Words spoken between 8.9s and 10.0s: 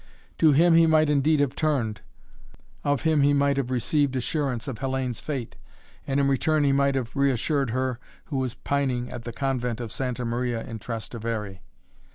at the Convent of